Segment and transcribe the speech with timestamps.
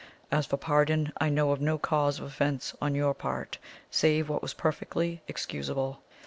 [0.31, 3.59] As for pardon, I know of no cause of offence on your part
[3.91, 6.01] save what was perfectly excusable.